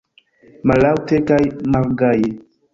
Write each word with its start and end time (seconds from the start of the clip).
Mallaŭte 0.71 1.21
kaj 1.29 1.41
malgaje. 1.77 2.37